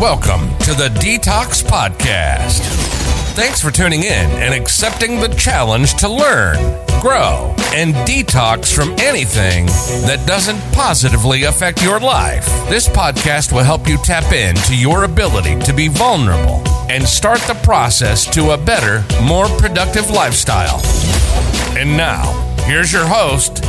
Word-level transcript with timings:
Welcome 0.00 0.50
to 0.58 0.74
the 0.74 0.90
Detox 1.00 1.64
Podcast. 1.64 2.60
Thanks 3.34 3.62
for 3.62 3.70
tuning 3.70 4.02
in 4.02 4.30
and 4.42 4.52
accepting 4.52 5.20
the 5.20 5.28
challenge 5.28 5.94
to 5.94 6.08
learn, 6.08 6.56
grow, 7.00 7.54
and 7.72 7.94
detox 8.06 8.74
from 8.74 8.90
anything 8.98 9.64
that 10.04 10.22
doesn't 10.26 10.60
positively 10.74 11.44
affect 11.44 11.82
your 11.82 11.98
life. 11.98 12.44
This 12.68 12.86
podcast 12.88 13.52
will 13.52 13.64
help 13.64 13.88
you 13.88 13.96
tap 13.96 14.34
into 14.34 14.76
your 14.76 15.04
ability 15.04 15.58
to 15.60 15.72
be 15.72 15.88
vulnerable 15.88 16.62
and 16.90 17.02
start 17.02 17.40
the 17.40 17.58
process 17.62 18.26
to 18.34 18.50
a 18.50 18.58
better, 18.58 19.02
more 19.22 19.46
productive 19.58 20.10
lifestyle. 20.10 20.82
And 21.74 21.96
now, 21.96 22.32
here's 22.66 22.92
your 22.92 23.06
host, 23.06 23.64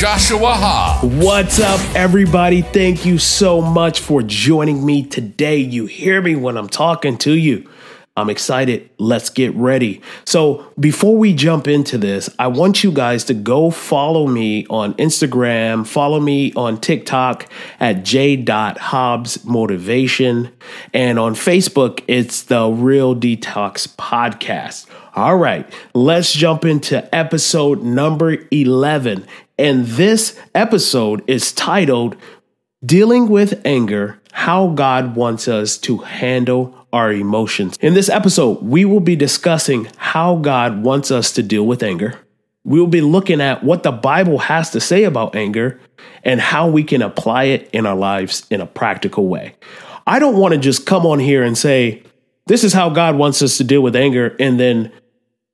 Joshua 0.00 0.54
Hobbs. 0.54 1.14
What's 1.22 1.60
up, 1.60 1.78
everybody? 1.94 2.62
Thank 2.62 3.04
you 3.04 3.18
so 3.18 3.60
much 3.60 4.00
for 4.00 4.22
joining 4.22 4.86
me 4.86 5.04
today. 5.04 5.58
You 5.58 5.84
hear 5.84 6.22
me 6.22 6.36
when 6.36 6.56
I'm 6.56 6.70
talking 6.70 7.18
to 7.18 7.34
you. 7.34 7.68
I'm 8.16 8.30
excited. 8.30 8.88
Let's 8.96 9.28
get 9.28 9.54
ready. 9.54 10.00
So, 10.24 10.72
before 10.80 11.18
we 11.18 11.34
jump 11.34 11.68
into 11.68 11.98
this, 11.98 12.30
I 12.38 12.46
want 12.46 12.82
you 12.82 12.92
guys 12.92 13.24
to 13.24 13.34
go 13.34 13.70
follow 13.70 14.26
me 14.26 14.64
on 14.70 14.94
Instagram, 14.94 15.86
follow 15.86 16.18
me 16.18 16.54
on 16.54 16.80
TikTok 16.80 17.46
at 17.78 18.02
j.hobbs 18.02 19.44
motivation, 19.44 20.50
and 20.94 21.18
on 21.18 21.34
Facebook, 21.34 22.02
it's 22.08 22.44
the 22.44 22.68
Real 22.68 23.14
Detox 23.14 23.86
Podcast. 23.96 24.86
All 25.14 25.36
right, 25.36 25.70
let's 25.92 26.32
jump 26.32 26.64
into 26.64 27.14
episode 27.14 27.82
number 27.82 28.38
11. 28.50 29.26
And 29.60 29.84
this 29.84 30.40
episode 30.54 31.22
is 31.26 31.52
titled 31.52 32.16
Dealing 32.82 33.28
with 33.28 33.60
Anger 33.66 34.18
How 34.32 34.68
God 34.68 35.16
Wants 35.16 35.48
Us 35.48 35.76
to 35.80 35.98
Handle 35.98 36.86
Our 36.94 37.12
Emotions. 37.12 37.76
In 37.82 37.92
this 37.92 38.08
episode, 38.08 38.62
we 38.62 38.86
will 38.86 39.00
be 39.00 39.16
discussing 39.16 39.86
how 39.98 40.36
God 40.36 40.82
wants 40.82 41.10
us 41.10 41.30
to 41.32 41.42
deal 41.42 41.66
with 41.66 41.82
anger. 41.82 42.18
We 42.64 42.80
will 42.80 42.86
be 42.86 43.02
looking 43.02 43.42
at 43.42 43.62
what 43.62 43.82
the 43.82 43.92
Bible 43.92 44.38
has 44.38 44.70
to 44.70 44.80
say 44.80 45.04
about 45.04 45.36
anger 45.36 45.78
and 46.24 46.40
how 46.40 46.66
we 46.66 46.82
can 46.82 47.02
apply 47.02 47.44
it 47.44 47.68
in 47.74 47.84
our 47.84 47.96
lives 47.96 48.46
in 48.48 48.62
a 48.62 48.66
practical 48.66 49.28
way. 49.28 49.56
I 50.06 50.20
don't 50.20 50.38
want 50.38 50.54
to 50.54 50.58
just 50.58 50.86
come 50.86 51.04
on 51.04 51.18
here 51.18 51.42
and 51.42 51.58
say, 51.58 52.02
this 52.46 52.64
is 52.64 52.72
how 52.72 52.88
God 52.88 53.16
wants 53.16 53.42
us 53.42 53.58
to 53.58 53.64
deal 53.64 53.82
with 53.82 53.94
anger, 53.94 54.34
and 54.40 54.58
then 54.58 54.90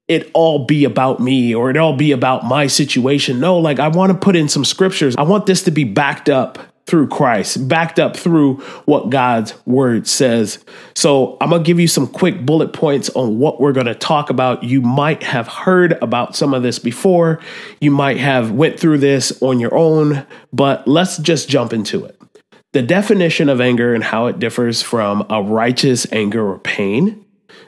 it 0.09 0.31
all 0.35 0.65
be 0.65 0.85
about 0.85 1.21
me 1.21 1.55
or 1.55 1.71
it 1.71 1.77
all 1.77 1.97
be 1.97 2.12
about 2.12 2.45
my 2.45 2.67
situation. 2.67 3.41
No, 3.41 3.59
like 3.59 3.81
I 3.81 3.89
want 3.89 4.12
to 4.12 4.19
put 4.19 4.37
in 4.37 4.49
some 4.49 4.65
scriptures. 4.65 5.17
I 5.17 5.23
want 5.23 5.47
this 5.47 5.62
to 5.65 5.71
be 5.71 5.85
backed 5.85 6.29
up 6.29 6.59
through 6.87 7.09
Christ, 7.09 7.67
backed 7.67 7.99
up 7.99 8.17
through 8.17 8.59
what 8.84 9.11
God's 9.11 9.55
word 9.67 10.07
says. 10.07 10.65
So 10.95 11.37
I'm 11.41 11.51
going 11.51 11.65
to 11.65 11.67
give 11.67 11.81
you 11.81 11.89
some 11.89 12.07
quick 12.07 12.47
bullet 12.47 12.73
points 12.73 13.11
on 13.11 13.41
what 13.41 13.61
we're 13.61 13.73
going 13.73 13.87
to 13.87 13.95
talk 13.95 14.31
about. 14.31 14.62
You 14.62 14.81
might 14.81 15.25
have 15.25 15.49
heard 15.49 15.93
about 16.01 16.37
some 16.37 16.55
of 16.55 16.62
this 16.62 16.79
before. 16.79 17.41
You 17.81 17.91
might 17.91 18.19
have 18.19 18.53
went 18.53 18.79
through 18.79 18.99
this 18.99 19.43
on 19.43 19.59
your 19.59 19.75
own, 19.75 20.25
but 20.53 20.87
let's 20.87 21.19
just 21.19 21.49
jump 21.49 21.73
into 21.73 22.05
it. 22.05 22.21
The 22.73 22.83
definition 22.83 23.49
of 23.49 23.61
anger 23.61 23.93
and 23.93 24.05
how 24.05 24.27
it 24.27 24.39
differs 24.39 24.81
from 24.83 25.27
a 25.29 25.43
righteous 25.43 26.07
anger 26.12 26.47
or 26.47 26.61
pain 26.61 27.26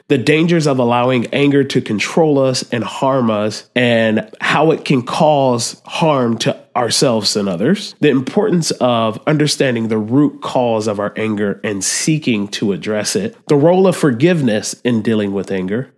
the 0.09 0.17
dangers 0.17 0.67
of 0.67 0.79
allowing 0.79 1.27
anger 1.27 1.63
to 1.63 1.81
control 1.81 2.39
us 2.39 2.67
and 2.71 2.83
harm 2.83 3.31
us, 3.31 3.69
and 3.75 4.29
how 4.41 4.71
it 4.71 4.83
can 4.83 5.01
cause 5.03 5.81
harm 5.85 6.37
to 6.39 6.59
ourselves 6.75 7.35
and 7.35 7.47
others, 7.47 7.95
the 7.99 8.09
importance 8.09 8.71
of 8.81 9.21
understanding 9.27 9.87
the 9.87 9.97
root 9.97 10.41
cause 10.41 10.87
of 10.87 10.99
our 10.99 11.13
anger 11.15 11.61
and 11.63 11.83
seeking 11.83 12.47
to 12.47 12.71
address 12.71 13.15
it, 13.15 13.37
the 13.47 13.55
role 13.55 13.85
of 13.85 13.95
forgiveness 13.95 14.73
in 14.83 15.01
dealing 15.01 15.31
with 15.31 15.51
anger, 15.51 15.93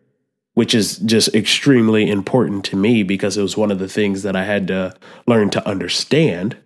which 0.53 0.75
is 0.75 0.97
just 0.97 1.33
extremely 1.33 2.09
important 2.09 2.65
to 2.65 2.75
me 2.75 3.03
because 3.03 3.37
it 3.37 3.41
was 3.41 3.55
one 3.55 3.71
of 3.71 3.79
the 3.79 3.87
things 3.87 4.23
that 4.23 4.35
I 4.35 4.43
had 4.43 4.67
to 4.67 4.93
learn 5.25 5.49
to 5.51 5.67
understand. 5.67 6.57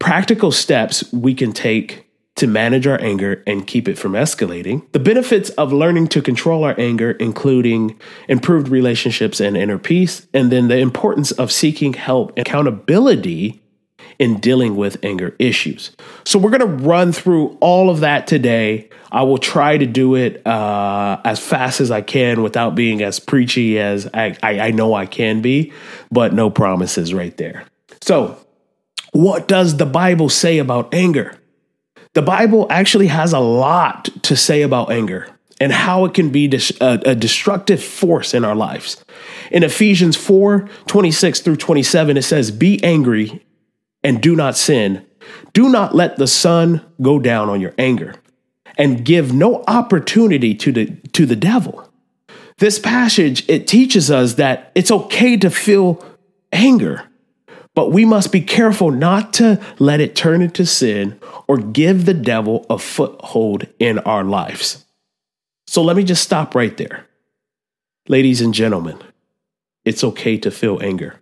Practical 0.00 0.50
steps 0.50 1.12
we 1.12 1.34
can 1.34 1.52
take 1.52 2.05
to 2.36 2.46
manage 2.46 2.86
our 2.86 3.00
anger 3.00 3.42
and 3.46 3.66
keep 3.66 3.88
it 3.88 3.98
from 3.98 4.12
escalating. 4.12 4.90
The 4.92 4.98
benefits 4.98 5.50
of 5.50 5.72
learning 5.72 6.08
to 6.08 6.22
control 6.22 6.64
our 6.64 6.78
anger, 6.78 7.12
including 7.12 7.98
improved 8.28 8.68
relationships 8.68 9.40
and 9.40 9.56
inner 9.56 9.78
peace, 9.78 10.26
and 10.32 10.52
then 10.52 10.68
the 10.68 10.78
importance 10.78 11.32
of 11.32 11.50
seeking 11.50 11.94
help 11.94 12.30
and 12.36 12.46
accountability 12.46 13.62
in 14.18 14.38
dealing 14.38 14.76
with 14.76 15.02
anger 15.02 15.34
issues. 15.38 15.94
So, 16.24 16.38
we're 16.38 16.50
going 16.50 16.60
to 16.60 16.86
run 16.86 17.12
through 17.12 17.58
all 17.60 17.90
of 17.90 18.00
that 18.00 18.26
today. 18.26 18.88
I 19.12 19.22
will 19.22 19.38
try 19.38 19.76
to 19.76 19.86
do 19.86 20.14
it 20.14 20.46
uh, 20.46 21.20
as 21.24 21.38
fast 21.38 21.80
as 21.80 21.90
I 21.90 22.00
can 22.00 22.42
without 22.42 22.74
being 22.74 23.02
as 23.02 23.18
preachy 23.18 23.78
as 23.78 24.08
I, 24.14 24.36
I, 24.42 24.60
I 24.60 24.70
know 24.70 24.94
I 24.94 25.06
can 25.06 25.42
be, 25.42 25.72
but 26.10 26.32
no 26.32 26.50
promises 26.50 27.12
right 27.12 27.36
there. 27.36 27.66
So, 28.02 28.38
what 29.12 29.48
does 29.48 29.76
the 29.76 29.86
Bible 29.86 30.28
say 30.28 30.58
about 30.58 30.92
anger? 30.94 31.38
The 32.16 32.22
Bible 32.22 32.66
actually 32.70 33.08
has 33.08 33.34
a 33.34 33.38
lot 33.38 34.08
to 34.22 34.36
say 34.36 34.62
about 34.62 34.90
anger 34.90 35.28
and 35.60 35.70
how 35.70 36.06
it 36.06 36.14
can 36.14 36.30
be 36.30 36.46
a, 36.80 37.14
destructive 37.14 37.84
force 37.84 38.32
in 38.32 38.42
our 38.42 38.54
lives. 38.54 39.04
In 39.50 39.62
Ephesians 39.62 40.16
4 40.16 40.66
26 40.86 41.40
through 41.40 41.56
27, 41.56 42.16
it 42.16 42.22
says, 42.22 42.50
Be 42.50 42.82
angry 42.82 43.44
and 44.02 44.22
do 44.22 44.34
not 44.34 44.56
sin. 44.56 45.04
Do 45.52 45.68
not 45.68 45.94
let 45.94 46.16
the 46.16 46.26
sun 46.26 46.80
go 47.02 47.18
down 47.18 47.50
on 47.50 47.60
your 47.60 47.74
anger 47.76 48.14
and 48.78 49.04
give 49.04 49.34
no 49.34 49.62
opportunity 49.68 50.54
to 50.54 50.72
the, 50.72 50.86
to 51.12 51.26
the 51.26 51.36
devil. 51.36 51.86
This 52.56 52.78
passage, 52.78 53.46
it 53.46 53.66
teaches 53.66 54.10
us 54.10 54.36
that 54.36 54.72
it's 54.74 54.90
okay 54.90 55.36
to 55.36 55.50
feel 55.50 56.02
anger 56.50 57.02
but 57.76 57.92
we 57.92 58.06
must 58.06 58.32
be 58.32 58.40
careful 58.40 58.90
not 58.90 59.34
to 59.34 59.60
let 59.78 60.00
it 60.00 60.16
turn 60.16 60.40
into 60.40 60.64
sin 60.64 61.20
or 61.46 61.58
give 61.58 62.06
the 62.06 62.14
devil 62.14 62.64
a 62.70 62.78
foothold 62.78 63.66
in 63.78 63.98
our 64.00 64.24
lives. 64.24 64.86
So 65.66 65.82
let 65.82 65.94
me 65.94 66.02
just 66.02 66.22
stop 66.22 66.54
right 66.54 66.74
there. 66.76 67.06
Ladies 68.08 68.40
and 68.40 68.54
gentlemen, 68.54 68.98
it's 69.84 70.02
okay 70.02 70.38
to 70.38 70.50
feel 70.50 70.80
anger. 70.82 71.20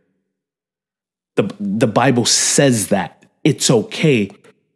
The, 1.34 1.52
the 1.58 1.88
Bible 1.88 2.24
says 2.24 2.88
that 2.88 3.26
it's 3.42 3.68
okay 3.68 4.30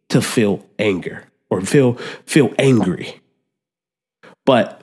to 0.09 0.21
feel 0.21 0.66
anger 0.81 1.28
or 1.49 1.60
feel, 1.60 1.95
feel 2.27 2.53
angry. 2.59 3.21
But 4.45 4.83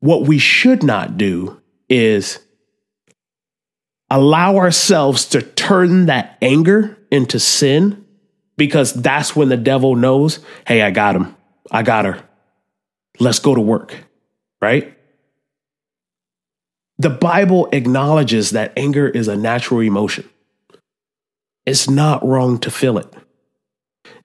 what 0.00 0.22
we 0.22 0.38
should 0.38 0.82
not 0.82 1.16
do 1.16 1.62
is 1.88 2.40
allow 4.10 4.56
ourselves 4.56 5.26
to 5.26 5.42
turn 5.42 6.06
that 6.06 6.36
anger 6.42 6.98
into 7.10 7.38
sin 7.38 8.04
because 8.56 8.92
that's 8.92 9.34
when 9.34 9.48
the 9.48 9.56
devil 9.56 9.96
knows, 9.96 10.40
hey, 10.66 10.82
I 10.82 10.90
got 10.90 11.16
him. 11.16 11.36
I 11.70 11.82
got 11.82 12.04
her. 12.04 12.22
Let's 13.18 13.38
go 13.38 13.54
to 13.54 13.60
work, 13.60 13.94
right? 14.60 14.96
The 16.98 17.10
Bible 17.10 17.68
acknowledges 17.72 18.50
that 18.50 18.72
anger 18.76 19.08
is 19.08 19.28
a 19.28 19.36
natural 19.36 19.80
emotion. 19.80 20.28
It's 21.64 21.88
not 21.88 22.26
wrong 22.26 22.58
to 22.58 22.70
feel 22.70 22.98
it. 22.98 23.06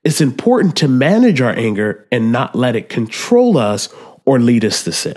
It's 0.04 0.20
important 0.20 0.76
to 0.76 0.88
manage 0.88 1.40
our 1.40 1.52
anger 1.52 2.06
and 2.10 2.32
not 2.32 2.54
let 2.54 2.76
it 2.76 2.88
control 2.88 3.56
us 3.56 3.88
or 4.24 4.38
lead 4.38 4.64
us 4.64 4.84
to 4.84 4.92
sin. 4.92 5.16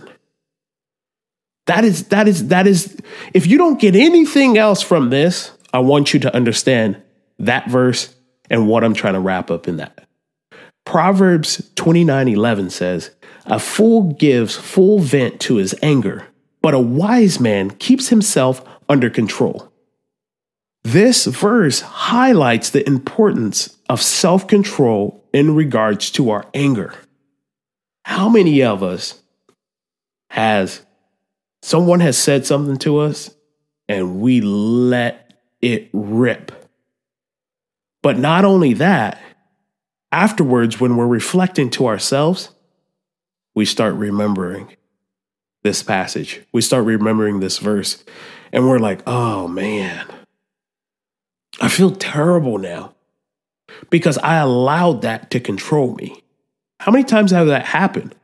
That 1.70 1.86
is, 1.86 2.06
that 2.06 2.28
is, 2.28 2.48
that 2.48 2.66
is, 2.66 2.98
if 3.32 3.46
you 3.46 3.60
don't 3.60 3.80
get 3.80 3.96
anything 3.96 4.58
else 4.58 4.82
from 4.82 5.12
this, 5.12 5.52
I 5.72 5.78
want 5.78 6.16
you 6.16 6.20
to 6.22 6.36
understand 6.36 7.00
that 7.38 7.70
verse 7.70 8.16
and 8.50 8.68
what 8.68 8.84
I'm 8.84 8.96
trying 8.96 9.14
to 9.14 9.20
wrap 9.20 9.52
up 9.52 9.68
in 9.68 9.78
that. 9.78 10.08
Proverbs 10.84 11.70
29 11.76 12.28
11 12.28 12.72
says, 12.72 13.12
A 13.46 13.60
fool 13.60 14.14
gives 14.14 14.56
full 14.56 14.98
vent 14.98 15.40
to 15.42 15.58
his 15.58 15.76
anger, 15.84 16.26
but 16.64 16.74
a 16.74 16.80
wise 16.80 17.40
man 17.40 17.70
keeps 17.70 18.08
himself 18.10 18.68
under 18.90 19.12
control. 19.12 19.72
This 20.84 21.28
verse 21.28 21.82
highlights 21.82 22.72
the 22.72 22.84
importance 22.88 23.78
of 23.88 24.02
self 24.02 24.48
control 24.48 25.24
in 25.32 25.54
regards 25.54 26.10
to 26.14 26.32
our 26.32 26.48
anger. 26.56 26.96
How 28.06 28.28
many 28.28 28.64
of 28.64 28.82
us 28.82 29.22
has 30.32 30.84
Someone 31.62 32.00
has 32.00 32.18
said 32.18 32.46
something 32.46 32.78
to 32.78 33.00
us 33.00 33.36
and 33.88 34.22
we 34.22 34.42
let 34.42 35.34
it 35.62 35.90
rip. 35.94 36.52
But 38.02 38.18
not 38.18 38.46
only 38.46 38.74
that, 38.76 39.22
afterwards, 40.12 40.80
when 40.80 40.96
we're 40.96 41.08
reflecting 41.08 41.70
to 41.72 41.88
ourselves, 41.88 42.52
we 43.56 43.66
start 43.66 43.96
remembering 43.96 44.76
this 45.64 45.84
passage. 45.84 46.42
We 46.54 46.62
start 46.62 46.86
remembering 46.86 47.42
this 47.42 47.58
verse, 47.58 48.04
and 48.54 48.68
we're 48.68 48.80
like, 48.80 49.02
oh 49.06 49.48
man, 49.48 50.06
I 51.60 51.68
feel 51.68 51.92
terrible 51.92 52.58
now 52.58 52.96
because 53.90 54.18
I 54.20 54.36
allowed 54.36 55.02
that 55.02 55.30
to 55.32 55.40
control 55.40 55.96
me. 55.96 56.24
How 56.80 56.92
many 56.92 57.04
times 57.04 57.32
have 57.32 57.48
that 57.48 57.66
happened? 57.66 58.16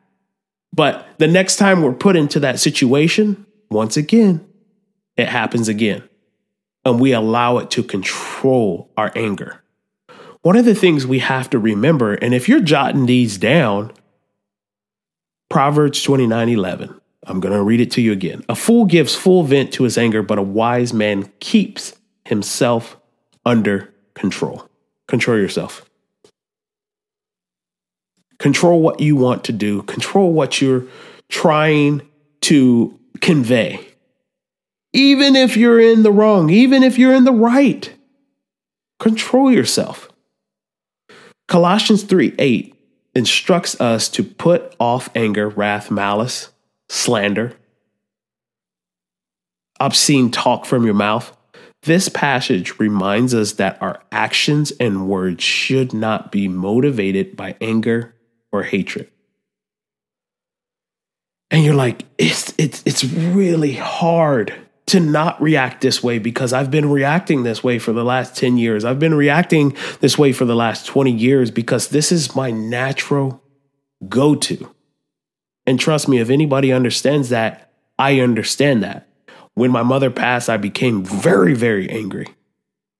But 0.76 1.08
the 1.20 1.28
next 1.28 1.56
time 1.56 1.82
we're 1.82 1.94
put 1.94 2.18
into 2.18 2.40
that 2.42 2.60
situation, 2.60 3.46
once 3.72 3.96
again, 3.96 4.46
it 5.16 5.30
happens 5.30 5.70
again. 5.70 6.04
And 6.84 7.00
we 7.00 7.14
allow 7.14 7.60
it 7.60 7.72
to 7.72 7.84
control 7.84 8.92
our 8.98 9.12
anger. 9.16 9.64
One 10.42 10.58
of 10.58 10.66
the 10.66 10.76
things 10.76 11.08
we 11.08 11.20
have 11.20 11.50
to 11.52 11.60
remember, 11.60 12.16
and 12.16 12.34
if 12.34 12.50
you're 12.50 12.60
jotting 12.60 13.06
these 13.06 13.38
down, 13.38 13.94
Proverbs 15.50 16.04
29 16.04 16.50
11. 16.50 17.02
I'm 17.28 17.40
going 17.40 17.54
to 17.54 17.64
read 17.64 17.80
it 17.80 17.92
to 17.92 18.02
you 18.02 18.12
again. 18.12 18.44
A 18.50 18.56
fool 18.56 18.86
gives 18.86 19.16
full 19.16 19.44
vent 19.44 19.74
to 19.74 19.84
his 19.84 19.98
anger, 19.98 20.22
but 20.22 20.38
a 20.38 20.44
wise 20.44 20.94
man 20.94 21.32
keeps 21.40 21.96
himself 22.26 22.98
under 23.46 23.94
control. 24.14 24.70
Control 25.08 25.38
yourself. 25.38 25.90
Control 28.40 28.82
what 28.82 29.00
you 29.00 29.16
want 29.16 29.44
to 29.46 29.52
do, 29.52 29.82
control 29.84 30.34
what 30.34 30.62
you're 30.62 30.86
trying 31.30 32.02
to 32.42 33.00
convey. 33.22 33.88
Even 34.94 35.36
if 35.36 35.58
you're 35.58 35.80
in 35.80 36.04
the 36.04 36.12
wrong, 36.12 36.50
even 36.50 36.84
if 36.84 36.98
you're 36.98 37.14
in 37.14 37.24
the 37.24 37.32
right, 37.32 37.94
control 39.00 39.52
yourself. 39.52 40.10
Colossians 41.48 42.04
3 42.04 42.34
8 42.40 42.76
instructs 43.14 43.80
us 43.80 44.10
to 44.10 44.24
put 44.24 44.76
off 44.80 45.10
anger, 45.16 45.50
wrath, 45.50 45.92
malice, 45.92 46.50
slander, 46.90 47.54
obscene 49.80 50.32
talk 50.32 50.66
from 50.66 50.86
your 50.86 50.94
mouth. 50.94 51.36
This 51.84 52.10
passage 52.10 52.80
reminds 52.80 53.36
us 53.36 53.54
that 53.54 53.80
our 53.82 54.02
actions 54.12 54.72
and 54.80 55.08
words 55.08 55.44
should 55.44 55.94
not 55.94 56.32
be 56.32 56.48
motivated 56.48 57.38
by 57.38 57.56
anger 57.62 58.15
or 58.56 58.64
hatred. 58.64 59.10
And 61.52 61.64
you're 61.64 61.76
like, 61.76 62.06
it's 62.18 62.54
it's 62.58 62.82
it's 62.86 63.04
really 63.04 63.74
hard 63.74 64.54
to 64.88 65.00
not 65.00 65.42
react 65.42 65.82
this 65.82 66.04
way 66.04 66.20
because 66.20 66.54
I've 66.54 66.70
been 66.70 66.90
reacting 66.90 67.44
this 67.44 67.64
way 67.64 67.80
for 67.80 67.92
the 67.92 68.04
last 68.04 68.36
10 68.36 68.58
years. 68.58 68.86
I've 68.86 69.00
been 69.00 69.16
reacting 69.16 69.76
this 70.00 70.18
way 70.18 70.32
for 70.32 70.46
the 70.46 70.56
last 70.56 70.86
20 70.86 71.12
years 71.12 71.50
because 71.50 71.90
this 71.90 72.12
is 72.12 72.36
my 72.36 72.52
natural 72.52 73.42
go 74.08 74.36
to. 74.36 74.72
And 75.66 75.80
trust 75.80 76.08
me, 76.08 76.20
if 76.20 76.30
anybody 76.30 76.72
understands 76.72 77.30
that, 77.30 77.72
I 77.98 78.20
understand 78.20 78.84
that. 78.84 79.08
When 79.56 79.72
my 79.72 79.82
mother 79.82 80.12
passed, 80.12 80.50
I 80.50 80.58
became 80.58 81.04
very, 81.04 81.56
very 81.56 81.90
angry. 81.90 82.28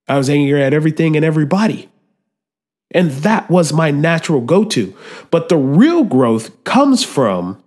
I 0.08 0.18
was 0.18 0.30
angry 0.30 0.64
at 0.64 0.74
everything 0.74 1.16
and 1.16 1.26
everybody. 1.26 1.90
And 2.92 3.12
that 3.12 3.50
was 3.50 3.74
my 3.74 3.92
natural 3.92 4.42
go 4.42 4.64
to. 4.66 4.96
But 5.32 5.50
the 5.50 5.58
real 5.58 6.04
growth 6.04 6.64
comes 6.64 7.04
from 7.04 7.62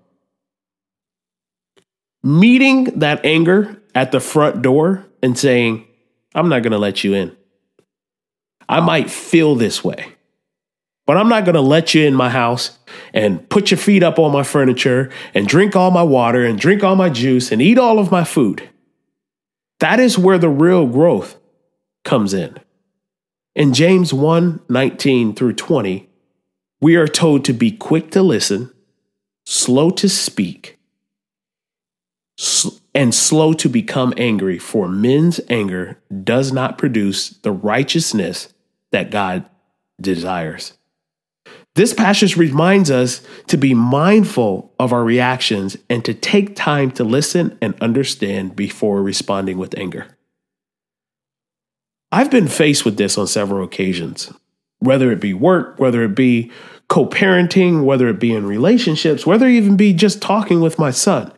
meeting 2.23 2.85
that 2.99 3.25
anger 3.25 3.83
at 3.95 4.13
the 4.13 4.21
front 4.21 4.63
door 4.63 5.07
and 5.23 5.37
saying, 5.39 5.87
I'm 6.35 6.49
not 6.49 6.63
going 6.63 6.73
to 6.73 6.79
let 6.79 7.05
you 7.05 7.15
in. 7.15 7.37
I 8.69 8.81
might 8.81 9.11
feel 9.11 9.55
this 9.55 9.83
way, 9.83 10.13
but 11.07 11.17
I'm 11.17 11.29
not 11.29 11.45
going 11.45 11.55
to 11.55 11.61
let 11.61 11.95
you 11.95 12.07
in 12.07 12.15
my 12.15 12.29
house 12.29 12.79
and 13.15 13.49
put 13.49 13.71
your 13.71 13.79
feet 13.79 14.03
up 14.03 14.19
on 14.19 14.31
my 14.31 14.43
furniture 14.43 15.11
and 15.35 15.47
drink 15.47 15.75
all 15.75 15.91
my 15.91 16.03
water 16.03 16.45
and 16.45 16.59
drink 16.59 16.85
all 16.85 16.95
my 16.95 17.09
juice 17.09 17.51
and 17.51 17.63
eat 17.63 17.79
all 17.79 17.99
of 17.99 18.11
my 18.11 18.25
food. 18.25 18.69
That 19.81 20.01
is 20.01 20.19
where 20.19 20.39
the 20.39 20.51
real 20.51 20.87
growth 20.87 21.37
comes 22.05 22.35
in. 22.35 22.59
In 23.59 23.75
James 23.75 24.15
1 24.15 24.61
19 24.69 25.35
through 25.35 25.55
20, 25.55 26.09
we 26.81 26.95
are 26.95 27.09
told 27.09 27.45
to 27.45 27.53
be 27.53 27.73
quick 27.73 28.13
to 28.13 28.23
listen, 28.23 28.73
slow 29.47 29.91
to 29.91 30.09
speak, 30.09 30.79
and 32.95 33.13
slow 33.13 33.53
to 33.55 33.69
become 33.69 34.15
angry, 34.17 34.61
for 34.61 34.87
men's 34.87 35.41
anger 35.51 35.99
does 36.23 36.53
not 36.53 36.79
produce 36.79 37.31
the 37.31 37.51
righteousness 37.51 38.55
that 38.93 39.11
God 39.11 39.45
desires. 40.01 40.75
This 41.75 41.93
passage 41.93 42.37
reminds 42.37 42.93
us 42.93 43.23
to 43.49 43.57
be 43.57 43.75
mindful 43.75 44.73
of 44.79 44.93
our 44.93 45.03
reactions 45.03 45.77
and 45.91 46.05
to 46.05 46.15
take 46.15 46.55
time 46.55 46.93
to 46.93 47.03
listen 47.03 47.59
and 47.61 47.75
understand 47.81 48.55
before 48.55 49.03
responding 49.03 49.59
with 49.59 49.77
anger. 49.77 50.17
I've 52.11 52.31
been 52.31 52.49
faced 52.49 52.85
with 52.85 52.97
this 52.97 53.19
on 53.19 53.27
several 53.27 53.65
occasions, 53.65 54.33
whether 54.79 55.13
it 55.13 55.21
be 55.21 55.35
work, 55.35 55.79
whether 55.79 56.03
it 56.03 56.15
be 56.15 56.51
co 56.89 57.07
parenting, 57.07 57.85
whether 57.85 58.09
it 58.09 58.19
be 58.19 58.33
in 58.33 58.47
relationships, 58.47 59.27
whether 59.27 59.47
it 59.47 59.53
even 59.53 59.77
be 59.77 59.93
just 59.93 60.23
talking 60.23 60.61
with 60.61 60.79
my 60.79 60.91
son. 60.91 61.33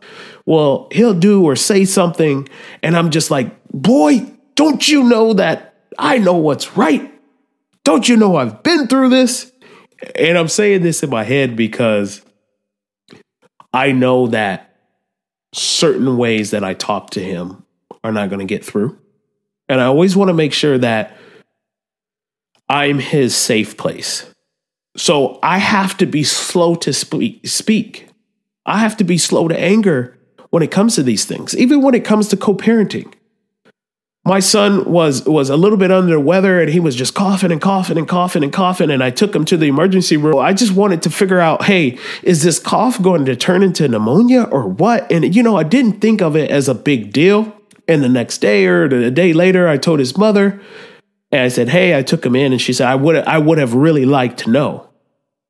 Well, 0.46 0.88
he'll 0.92 1.14
do 1.14 1.44
or 1.44 1.56
say 1.56 1.84
something, 1.84 2.48
and 2.82 2.96
I'm 2.96 3.10
just 3.10 3.30
like, 3.30 3.54
boy, 3.72 4.26
don't 4.54 4.86
you 4.86 5.04
know 5.04 5.32
that 5.34 5.74
I 5.98 6.18
know 6.18 6.36
what's 6.36 6.76
right? 6.76 7.12
Don't 7.84 8.08
you 8.08 8.16
know 8.16 8.36
I've 8.36 8.62
been 8.62 8.86
through 8.86 9.08
this? 9.08 9.50
And 10.14 10.38
I'm 10.38 10.48
saying 10.48 10.82
this 10.82 11.02
in 11.02 11.10
my 11.10 11.24
head 11.24 11.56
because 11.56 12.22
I 13.72 13.92
know 13.92 14.28
that 14.28 14.76
certain 15.52 16.16
ways 16.16 16.52
that 16.52 16.64
I 16.64 16.74
talk 16.74 17.10
to 17.10 17.22
him 17.22 17.64
are 18.02 18.12
not 18.12 18.28
going 18.28 18.40
to 18.40 18.46
get 18.46 18.64
through. 18.64 18.99
And 19.70 19.80
I 19.80 19.84
always 19.84 20.16
want 20.16 20.28
to 20.28 20.34
make 20.34 20.52
sure 20.52 20.78
that 20.78 21.16
I'm 22.68 22.98
his 22.98 23.34
safe 23.34 23.76
place. 23.76 24.32
So 24.96 25.38
I 25.42 25.58
have 25.58 25.96
to 25.98 26.06
be 26.06 26.24
slow 26.24 26.74
to 26.76 26.92
speak, 26.92 27.46
speak. 27.46 28.08
I 28.66 28.78
have 28.78 28.96
to 28.98 29.04
be 29.04 29.16
slow 29.16 29.48
to 29.48 29.58
anger 29.58 30.18
when 30.50 30.62
it 30.62 30.70
comes 30.70 30.96
to 30.96 31.02
these 31.02 31.24
things, 31.24 31.56
even 31.56 31.80
when 31.80 31.94
it 31.94 32.04
comes 32.04 32.28
to 32.28 32.36
co 32.36 32.54
parenting 32.54 33.14
my 34.24 34.38
son 34.38 34.84
was 34.84 35.24
was 35.24 35.48
a 35.48 35.56
little 35.56 35.78
bit 35.78 35.90
under 35.90 36.12
the 36.12 36.20
weather 36.20 36.60
and 36.60 36.70
he 36.70 36.78
was 36.78 36.94
just 36.94 37.14
coughing 37.14 37.50
and 37.50 37.60
coughing 37.60 37.96
and 37.96 38.06
coughing 38.06 38.44
and 38.44 38.52
coughing 38.52 38.90
and 38.90 39.02
I 39.02 39.10
took 39.10 39.34
him 39.34 39.44
to 39.46 39.56
the 39.56 39.66
emergency 39.66 40.16
room. 40.16 40.38
I 40.38 40.52
just 40.52 40.72
wanted 40.72 41.02
to 41.02 41.10
figure 41.10 41.40
out, 41.40 41.64
hey, 41.64 41.98
is 42.22 42.42
this 42.42 42.58
cough 42.58 43.00
going 43.00 43.24
to 43.24 43.34
turn 43.34 43.62
into 43.62 43.88
pneumonia 43.88 44.42
or 44.42 44.68
what? 44.68 45.10
And 45.10 45.34
you 45.34 45.42
know, 45.42 45.56
I 45.56 45.62
didn't 45.62 46.00
think 46.00 46.20
of 46.20 46.36
it 46.36 46.50
as 46.50 46.68
a 46.68 46.74
big 46.74 47.12
deal. 47.12 47.56
And 47.90 48.02
the 48.02 48.08
next 48.08 48.38
day 48.38 48.66
or 48.66 48.88
the 48.88 49.10
day 49.10 49.32
later, 49.32 49.68
I 49.68 49.76
told 49.76 49.98
his 49.98 50.16
mother 50.16 50.60
and 51.32 51.42
I 51.42 51.48
said, 51.48 51.68
"Hey, 51.68 51.96
I 51.96 52.02
took 52.02 52.24
him 52.24 52.36
in." 52.36 52.52
And 52.52 52.60
she 52.60 52.72
said, 52.72 52.86
"I 52.86 52.94
would 52.94 53.16
I 53.16 53.38
would 53.38 53.58
have 53.58 53.74
really 53.74 54.06
liked 54.06 54.38
to 54.40 54.50
know 54.50 54.88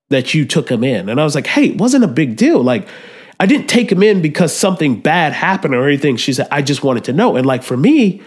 that 0.09 0.35
you 0.35 0.45
took 0.45 0.71
him 0.71 0.83
in." 0.83 1.09
And 1.09 1.21
I 1.21 1.25
was 1.25 1.35
like, 1.35 1.47
"Hey, 1.47 1.67
it 1.67 1.79
wasn't 1.79 2.05
a 2.05 2.09
big 2.09 2.37
deal. 2.37 2.63
Like 2.63 2.89
I 3.39 3.47
didn't 3.47 3.69
take 3.69 3.93
him 3.93 4.03
in 4.03 4.23
because 4.23 4.57
something 4.57 5.01
bad 5.01 5.33
happened 5.33 5.75
or 5.75 5.87
anything." 5.87 6.17
She 6.17 6.33
said, 6.33 6.49
"I 6.51 6.63
just 6.63 6.83
wanted 6.83 7.05
to 7.05 7.13
know." 7.13 7.37
And 7.37 7.45
like 7.47 7.63
for 7.63 7.77
me, 7.77 8.23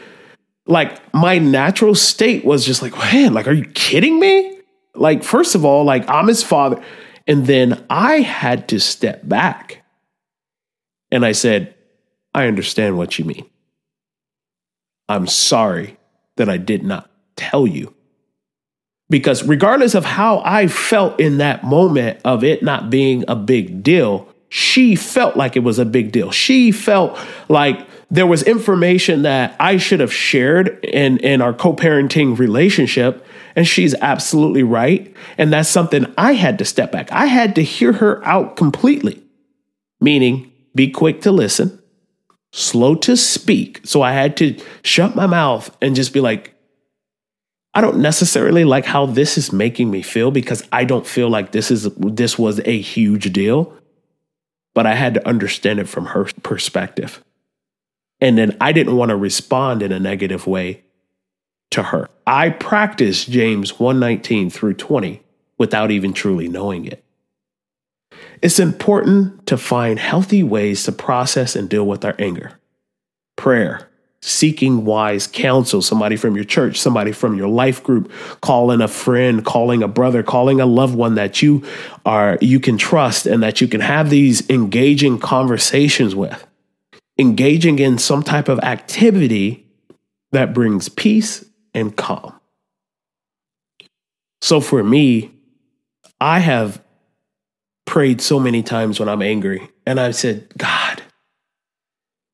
like 0.66 1.14
my 1.14 1.38
natural 1.40 1.96
state 1.96 2.46
was 2.46 2.66
just 2.66 2.82
like, 2.82 2.96
man, 2.98 3.34
like, 3.34 3.48
are 3.48 3.54
you 3.54 3.66
kidding 3.66 4.20
me? 4.20 4.60
Like, 4.96 5.24
first 5.24 5.56
of 5.56 5.66
all, 5.66 5.84
like 5.84 6.08
I'm 6.10 6.28
his 6.28 6.44
father. 6.44 6.82
And 7.28 7.48
then 7.48 7.84
I 7.90 8.20
had 8.22 8.68
to 8.70 8.80
step 8.80 9.28
back. 9.28 9.84
And 11.12 11.26
I 11.26 11.32
said, 11.32 11.74
I 12.34 12.48
understand 12.48 12.98
what 12.98 13.18
you 13.18 13.26
mean. 13.26 13.46
I'm 15.14 15.28
sorry 15.28 15.98
that 16.38 16.50
I 16.50 16.58
did 16.58 16.84
not 16.84 17.10
tell 17.36 17.68
you. 17.68 17.94
Because 19.10 19.44
regardless 19.44 19.94
of 19.94 20.06
how 20.06 20.42
I 20.44 20.68
felt 20.68 21.20
in 21.20 21.38
that 21.38 21.64
moment 21.64 22.20
of 22.26 22.44
it 22.44 22.64
not 22.64 22.90
being 22.90 23.24
a 23.28 23.36
big 23.36 23.84
deal, 23.84 24.28
she 24.50 24.96
felt 24.96 25.38
like 25.38 25.56
it 25.56 25.60
was 25.60 25.78
a 25.78 25.86
big 25.86 26.12
deal. 26.12 26.32
She 26.32 26.72
felt 26.72 27.20
like 27.48 27.88
there 28.10 28.26
was 28.26 28.42
information 28.42 29.22
that 29.22 29.56
I 29.60 29.78
should 29.78 30.00
have 30.00 30.12
shared 30.12 30.84
in, 30.84 31.20
in 31.20 31.42
our 31.42 31.54
co 31.54 31.74
parenting 31.76 32.38
relationship. 32.38 33.24
And 33.56 33.68
she's 33.68 33.94
absolutely 33.96 34.64
right. 34.64 35.16
And 35.38 35.54
that's 35.54 35.70
something 35.70 36.12
I 36.18 36.34
had 36.34 36.58
to 36.58 36.66
step 36.66 36.92
back. 36.92 37.12
I 37.12 37.28
had 37.28 37.54
to 37.56 37.64
hear 37.64 37.94
her 37.94 38.26
out 38.26 38.56
completely, 38.56 39.22
meaning 40.02 40.52
be 40.74 40.90
quick 40.90 41.22
to 41.22 41.32
listen, 41.32 41.83
slow 42.54 42.94
to 42.94 43.18
speak. 43.18 43.82
So 43.84 44.04
I 44.04 44.12
had 44.12 44.38
to 44.38 44.56
shut 44.84 45.16
my 45.16 45.26
mouth 45.26 45.76
and 45.82 45.96
just 45.96 46.14
be 46.14 46.22
like, 46.22 46.54
I 47.74 47.82
don't 47.82 47.98
necessarily 47.98 48.64
like 48.64 48.86
how 48.86 49.08
this 49.08 49.40
is 49.40 49.52
making 49.52 49.90
me 49.90 50.04
feel 50.04 50.30
because 50.30 50.66
I 50.72 50.84
don't 50.84 51.08
feel 51.08 51.30
like 51.30 51.52
this 51.52 51.72
is 51.72 51.90
this 51.96 52.38
was 52.38 52.62
a 52.66 52.80
huge 52.80 53.34
deal, 53.34 53.76
but 54.76 54.86
I 54.86 54.94
had 54.94 55.16
to 55.16 55.28
understand 55.28 55.80
it 55.80 55.90
from 55.90 56.06
her 56.06 56.26
perspective. 56.44 57.24
And 58.22 58.38
then 58.38 58.56
I 58.62 58.72
didn't 58.72 58.96
want 58.96 59.10
to 59.10 59.16
respond 59.16 59.82
in 59.82 59.92
a 59.92 60.00
negative 60.00 60.46
way 60.46 60.84
to 61.72 61.82
her. 61.82 62.08
I 62.28 62.52
practiced 62.52 63.32
James 63.32 63.80
119 63.80 64.52
through 64.52 64.76
20 64.76 65.24
without 65.58 65.90
even 65.90 66.14
truly 66.14 66.48
knowing 66.48 66.86
it. 66.86 67.04
It's 68.44 68.60
important 68.60 69.48
to 69.48 69.58
find 69.58 69.98
healthy 69.98 70.44
ways 70.44 70.84
to 70.84 70.92
process 70.92 71.56
and 71.56 71.70
deal 71.70 71.88
with 71.88 72.04
our 72.04 72.14
anger. 72.20 72.60
Prayer, 73.38 73.90
seeking 74.22 74.84
wise 74.84 75.28
counsel, 75.28 75.82
somebody 75.82 76.18
from 76.18 76.36
your 76.36 76.44
church, 76.44 76.78
somebody 76.78 77.14
from 77.14 77.38
your 77.38 77.48
life 77.48 77.82
group, 77.82 78.12
calling 78.42 78.82
a 78.82 78.90
friend, 78.90 79.46
calling 79.46 79.82
a 79.82 79.88
brother, 79.88 80.24
calling 80.24 80.60
a 80.60 80.66
loved 80.66 80.94
one 80.94 81.16
that 81.16 81.42
you 81.42 81.64
are 82.06 82.38
you 82.42 82.60
can 82.60 82.78
trust 82.78 83.26
and 83.26 83.42
that 83.44 83.62
you 83.62 83.68
can 83.70 83.80
have 83.80 84.10
these 84.10 84.50
engaging 84.50 85.20
conversations 85.20 86.14
with. 86.14 86.46
Engaging 87.18 87.80
in 87.80 87.98
some 87.98 88.24
type 88.24 88.50
of 88.50 88.60
activity 88.60 89.66
that 90.34 90.54
brings 90.54 90.90
peace 90.90 91.46
and 91.74 91.96
calm. 91.96 92.38
So 94.42 94.60
for 94.60 94.84
me, 94.84 95.32
I 96.20 96.40
have 96.40 96.83
prayed 97.86 98.22
so 98.22 98.40
many 98.40 98.64
times 98.64 99.00
when 99.00 99.10
I'm 99.10 99.22
angry 99.22 99.70
and 99.86 100.00
I've 100.00 100.16
said, 100.16 100.52
God, 100.58 101.04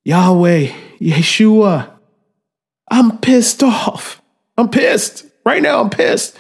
Yahweh, 0.06 0.72
Yeshua, 1.00 1.92
I'm 2.90 3.18
pissed 3.20 3.64
off. 3.64 4.22
I'm 4.58 4.70
pissed. 4.70 5.26
Right 5.46 5.62
now, 5.62 5.82
I'm 5.82 5.90
pissed. 5.90 6.38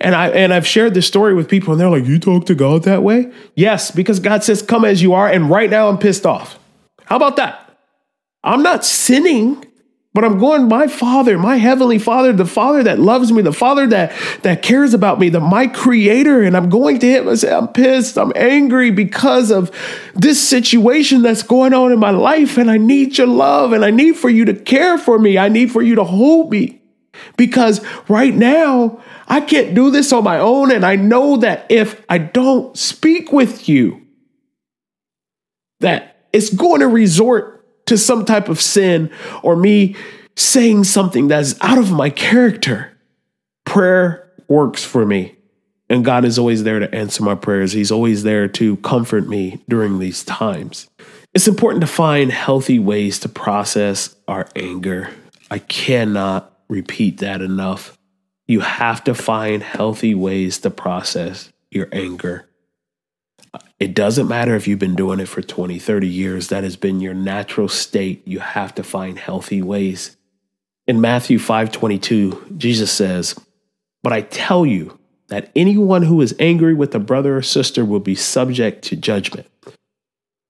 And 0.00 0.14
I 0.14 0.28
and 0.28 0.52
I've 0.52 0.66
shared 0.66 0.92
this 0.94 1.06
story 1.06 1.34
with 1.34 1.48
people, 1.48 1.72
and 1.72 1.80
they're 1.80 1.88
like, 1.88 2.04
You 2.04 2.18
talk 2.18 2.44
to 2.46 2.54
God 2.54 2.82
that 2.84 3.02
way? 3.02 3.32
Yes, 3.54 3.90
because 3.90 4.20
God 4.20 4.44
says, 4.44 4.60
Come 4.60 4.84
as 4.84 5.00
you 5.00 5.14
are, 5.14 5.26
and 5.26 5.48
right 5.48 5.70
now 5.70 5.88
I'm 5.88 5.96
pissed 5.96 6.26
off. 6.26 6.58
How 7.06 7.16
about 7.16 7.36
that? 7.36 7.78
I'm 8.44 8.62
not 8.62 8.84
sinning. 8.84 9.64
But 10.16 10.24
I'm 10.24 10.38
going, 10.38 10.66
my 10.66 10.86
father, 10.86 11.36
my 11.36 11.56
heavenly 11.56 11.98
father, 11.98 12.32
the 12.32 12.46
father 12.46 12.82
that 12.84 12.98
loves 12.98 13.30
me, 13.30 13.42
the 13.42 13.52
father 13.52 13.86
that 13.88 14.14
that 14.44 14.62
cares 14.62 14.94
about 14.94 15.20
me, 15.20 15.28
the 15.28 15.40
my 15.40 15.66
creator. 15.66 16.40
And 16.40 16.56
I'm 16.56 16.70
going 16.70 16.98
to 17.00 17.06
him 17.06 17.28
and 17.28 17.38
say, 17.38 17.52
I'm 17.52 17.68
pissed, 17.68 18.16
I'm 18.16 18.32
angry 18.34 18.90
because 18.90 19.50
of 19.50 19.70
this 20.14 20.42
situation 20.42 21.20
that's 21.20 21.42
going 21.42 21.74
on 21.74 21.92
in 21.92 21.98
my 21.98 22.12
life. 22.12 22.56
And 22.56 22.70
I 22.70 22.78
need 22.78 23.18
your 23.18 23.26
love 23.26 23.74
and 23.74 23.84
I 23.84 23.90
need 23.90 24.16
for 24.16 24.30
you 24.30 24.46
to 24.46 24.54
care 24.54 24.96
for 24.96 25.18
me. 25.18 25.36
I 25.36 25.50
need 25.50 25.70
for 25.70 25.82
you 25.82 25.96
to 25.96 26.04
hold 26.04 26.50
me. 26.50 26.80
Because 27.36 27.84
right 28.08 28.34
now, 28.34 29.02
I 29.28 29.42
can't 29.42 29.74
do 29.74 29.90
this 29.90 30.14
on 30.14 30.24
my 30.24 30.38
own. 30.38 30.72
And 30.72 30.86
I 30.86 30.96
know 30.96 31.36
that 31.36 31.66
if 31.68 32.02
I 32.08 32.16
don't 32.16 32.74
speak 32.74 33.32
with 33.32 33.68
you, 33.68 34.00
that 35.80 36.26
it's 36.32 36.48
going 36.48 36.80
to 36.80 36.88
resort 36.88 37.55
to 37.86 37.96
some 37.96 38.24
type 38.24 38.48
of 38.48 38.60
sin 38.60 39.10
or 39.42 39.56
me 39.56 39.96
saying 40.36 40.84
something 40.84 41.28
that's 41.28 41.54
out 41.60 41.78
of 41.78 41.90
my 41.90 42.10
character. 42.10 42.92
Prayer 43.64 44.30
works 44.48 44.84
for 44.84 45.06
me. 45.06 45.36
And 45.88 46.04
God 46.04 46.24
is 46.24 46.38
always 46.38 46.64
there 46.64 46.80
to 46.80 46.92
answer 46.94 47.22
my 47.22 47.36
prayers. 47.36 47.72
He's 47.72 47.92
always 47.92 48.24
there 48.24 48.48
to 48.48 48.76
comfort 48.78 49.28
me 49.28 49.62
during 49.68 49.98
these 49.98 50.24
times. 50.24 50.88
It's 51.32 51.46
important 51.46 51.80
to 51.82 51.86
find 51.86 52.32
healthy 52.32 52.78
ways 52.78 53.20
to 53.20 53.28
process 53.28 54.16
our 54.26 54.48
anger. 54.56 55.10
I 55.50 55.60
cannot 55.60 56.52
repeat 56.68 57.18
that 57.18 57.40
enough. 57.40 57.96
You 58.48 58.60
have 58.60 59.04
to 59.04 59.14
find 59.14 59.62
healthy 59.62 60.14
ways 60.14 60.58
to 60.60 60.70
process 60.70 61.52
your 61.70 61.88
anger. 61.92 62.48
It 63.78 63.94
doesn't 63.94 64.28
matter 64.28 64.54
if 64.56 64.66
you've 64.66 64.78
been 64.78 64.96
doing 64.96 65.20
it 65.20 65.28
for 65.28 65.42
20, 65.42 65.78
30 65.78 66.08
years, 66.08 66.48
that 66.48 66.64
has 66.64 66.76
been 66.76 67.00
your 67.00 67.12
natural 67.12 67.68
state. 67.68 68.26
You 68.26 68.38
have 68.38 68.74
to 68.76 68.82
find 68.82 69.18
healthy 69.18 69.60
ways. 69.60 70.16
In 70.86 71.00
Matthew 71.00 71.38
5:22, 71.38 72.54
Jesus 72.56 72.90
says, 72.90 73.34
"But 74.02 74.12
I 74.12 74.22
tell 74.22 74.64
you 74.64 74.98
that 75.28 75.50
anyone 75.54 76.04
who 76.04 76.20
is 76.22 76.34
angry 76.38 76.72
with 76.72 76.94
a 76.94 77.00
brother 77.00 77.36
or 77.36 77.42
sister 77.42 77.84
will 77.84 78.00
be 78.00 78.14
subject 78.14 78.82
to 78.84 78.96
judgment." 78.96 79.46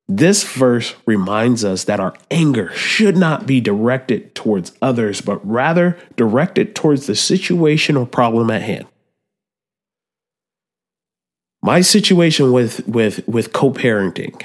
This 0.09 0.45
verse 0.45 0.95
reminds 1.05 1.65
us 1.65 1.83
that 1.85 1.99
our 1.99 2.15
anger 2.31 2.71
should 2.75 3.17
not 3.17 3.45
be 3.45 3.61
directed 3.61 4.37
towards 4.37 4.73
others, 4.81 5.21
but 5.21 5.45
rather 5.45 5.97
directed 6.17 6.77
towards 6.77 7.07
the 7.07 7.17
situation 7.17 7.97
or 7.97 8.07
problem 8.07 8.51
at 8.51 8.63
hand. 8.63 8.85
My 11.67 11.81
situation 11.81 12.53
with 12.53 12.87
with 12.87 13.27
with 13.27 13.53
co-parenting, 13.53 14.41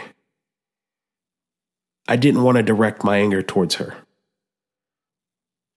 I 2.07 2.15
didn't 2.15 2.41
want 2.41 2.55
to 2.55 2.63
direct 2.63 3.03
my 3.03 3.17
anger 3.17 3.43
towards 3.43 3.75
her. 3.75 3.95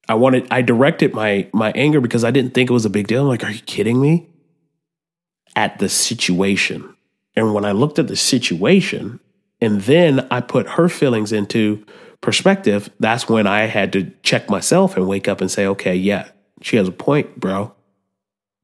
I 0.08 0.14
wanted 0.14 0.46
I 0.50 0.62
directed 0.62 1.12
my 1.12 1.50
my 1.52 1.70
anger 1.72 2.00
because 2.00 2.24
I 2.24 2.30
didn't 2.30 2.54
think 2.54 2.70
it 2.70 2.72
was 2.72 2.86
a 2.86 2.90
big 2.90 3.08
deal. 3.08 3.20
I'm 3.20 3.28
like, 3.28 3.44
are 3.44 3.50
you 3.50 3.60
kidding 3.60 4.00
me? 4.00 4.26
At 5.54 5.80
the 5.80 5.90
situation. 5.90 6.96
And 7.36 7.52
when 7.52 7.66
I 7.66 7.72
looked 7.72 7.98
at 7.98 8.08
the 8.08 8.16
situation 8.16 9.20
and 9.60 9.82
then 9.82 10.26
I 10.30 10.40
put 10.40 10.66
her 10.66 10.88
feelings 10.88 11.30
into 11.30 11.84
perspective, 12.22 12.88
that's 13.00 13.28
when 13.28 13.46
I 13.46 13.66
had 13.66 13.92
to 13.92 14.10
check 14.22 14.48
myself 14.48 14.96
and 14.96 15.06
wake 15.06 15.28
up 15.28 15.42
and 15.42 15.50
say, 15.50 15.66
okay, 15.66 15.94
yeah, 15.94 16.30
she 16.62 16.78
has 16.78 16.88
a 16.88 16.92
point, 16.92 17.38
bro 17.38 17.74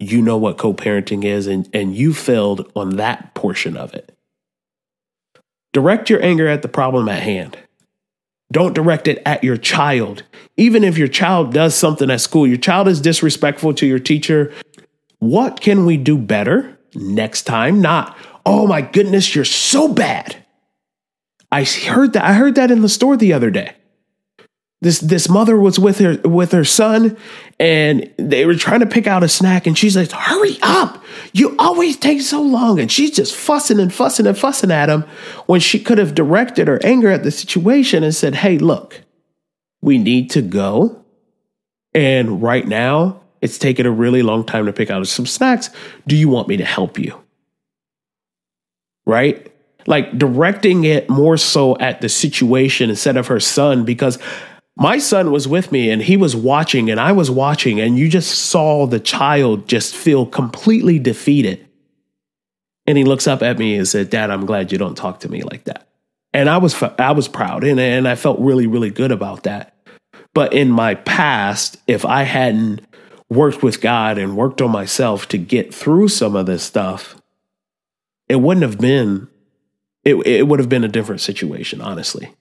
you 0.00 0.23
know 0.23 0.38
what 0.38 0.59
co-parenting 0.59 1.25
is 1.25 1.47
and, 1.47 1.69
and 1.75 1.95
you 1.95 2.14
failed 2.14 2.71
on 2.75 2.97
that 2.97 3.35
portion 3.35 3.76
of 3.76 3.95
it. 3.95 4.16
Direct 5.73 6.11
your 6.11 6.23
anger 6.23 6.49
at 6.49 6.62
the 6.62 6.69
problem 6.69 7.09
at 7.09 7.23
hand. 7.23 7.59
Don't 8.50 8.75
direct 8.75 9.07
it 9.07 9.23
at 9.25 9.45
your 9.45 9.57
child. 9.57 10.25
Even 10.57 10.83
if 10.83 10.99
your 10.99 11.07
child 11.07 11.52
does 11.52 11.75
something 11.75 12.11
at 12.11 12.21
school, 12.21 12.47
your 12.47 12.57
child 12.57 12.88
is 12.88 13.00
disrespectful 13.00 13.75
to 13.75 13.87
your 13.87 14.00
teacher. 14.00 14.52
What 15.19 15.61
can 15.61 15.87
we 15.87 15.97
do 15.97 16.19
better 16.19 16.78
next 16.95 17.42
time? 17.42 17.80
Not, 17.80 18.16
oh 18.45 18.66
my 18.66 18.80
goodness, 18.80 19.35
you're 19.35 19.45
so 19.45 19.92
bad. 19.92 20.35
I 21.52 21.64
heard 21.64 22.14
that. 22.14 22.25
I 22.25 22.33
heard 22.33 22.54
that 22.57 22.71
in 22.71 22.80
the 22.80 22.88
store 22.88 23.16
the 23.16 23.33
other 23.33 23.50
day 23.50 23.75
this 24.80 25.00
this 25.00 25.28
mother 25.28 25.58
was 25.58 25.78
with 25.78 25.99
her 25.99 26.16
with 26.25 26.52
her 26.52 26.64
son 26.64 27.16
and 27.58 28.10
they 28.16 28.46
were 28.46 28.54
trying 28.54 28.80
to 28.80 28.87
pick 28.87 29.06
out 29.06 29.22
a 29.22 29.28
snack 29.28 29.66
and 29.66 29.76
she's 29.76 29.96
like 29.96 30.10
hurry 30.10 30.58
up! 30.62 31.02
You 31.32 31.54
always 31.58 31.96
take 31.96 32.22
so 32.22 32.40
long. 32.40 32.80
And 32.80 32.90
she's 32.90 33.10
just 33.10 33.37
fussing 33.37 33.78
and 33.78 33.92
fussing 33.92 34.26
and 34.26 34.37
fussing 34.37 34.70
at 34.70 34.88
him 34.88 35.02
when 35.46 35.60
she 35.60 35.78
could 35.78 35.99
have 35.99 36.14
directed 36.14 36.66
her 36.66 36.80
anger 36.82 37.10
at 37.10 37.22
the 37.22 37.30
situation 37.30 38.02
and 38.02 38.14
said 38.14 38.37
hey 38.37 38.58
look 38.58 39.02
we 39.82 39.99
need 39.99 40.30
to 40.30 40.42
go. 40.42 41.04
And 41.94 42.42
right 42.42 42.66
now 42.66 43.20
it's 43.40 43.58
taken 43.58 43.87
a 43.87 43.90
really 43.90 44.22
long 44.22 44.44
time 44.44 44.66
to 44.66 44.72
pick 44.72 44.90
out 44.90 45.06
some 45.06 45.26
snacks. 45.26 45.70
Do 46.06 46.16
you 46.16 46.28
want 46.28 46.49
me 46.49 46.56
to 46.58 46.64
help 46.64 46.99
you? 46.99 47.18
Right? 49.06 49.52
Like 49.87 50.16
directing 50.16 50.84
it 50.84 51.08
more 51.08 51.37
so 51.37 51.76
at 51.78 52.00
the 52.00 52.08
situation 52.08 52.90
instead 52.90 53.16
of 53.16 53.28
her 53.28 53.40
son 53.40 53.84
because 53.84 54.18
my 54.76 54.98
son 54.98 55.30
was 55.30 55.46
with 55.46 55.72
me 55.72 55.90
and 55.90 56.02
he 56.02 56.16
was 56.16 56.34
watching 56.34 56.90
and 56.90 56.98
I 57.00 57.12
was 57.12 57.30
watching 57.30 57.80
and 57.80 57.98
you 57.98 58.08
just 58.08 58.30
saw 58.30 58.86
the 58.86 59.00
child 59.00 59.68
just 59.68 59.94
feel 59.94 60.26
completely 60.26 60.98
defeated. 60.98 61.66
And 62.86 62.96
he 62.96 63.04
looks 63.04 63.26
up 63.26 63.42
at 63.42 63.58
me 63.58 63.76
and 63.76 63.86
said, 63.86 64.10
"Dad, 64.10 64.30
I'm 64.30 64.46
glad 64.46 64.72
you 64.72 64.78
don't 64.78 64.96
talk 64.96 65.20
to 65.20 65.28
me 65.28 65.42
like 65.42 65.64
that." 65.64 65.86
And 66.32 66.48
I 66.48 66.58
was 66.58 66.82
I 66.82 67.12
was 67.12 67.28
proud 67.28 67.62
and 67.62 67.78
and 67.78 68.08
I 68.08 68.14
felt 68.14 68.40
really 68.40 68.66
really 68.66 68.90
good 68.90 69.12
about 69.12 69.44
that. 69.44 69.74
But 70.32 70.54
in 70.54 70.70
my 70.70 70.94
past, 70.94 71.76
if 71.86 72.04
I 72.04 72.22
hadn't 72.22 72.80
worked 73.28 73.62
with 73.62 73.80
God 73.80 74.18
and 74.18 74.36
worked 74.36 74.60
on 74.60 74.70
myself 74.70 75.28
to 75.28 75.38
get 75.38 75.74
through 75.74 76.08
some 76.08 76.34
of 76.34 76.46
this 76.46 76.62
stuff, 76.62 77.20
it 78.28 78.36
wouldn't 78.36 78.62
have 78.62 78.78
been 78.78 79.28
it, 80.04 80.14
it 80.26 80.48
would 80.48 80.58
have 80.58 80.68
been 80.68 80.84
a 80.84 80.88
different 80.88 81.20
situation, 81.20 81.80
honestly. 81.80 82.34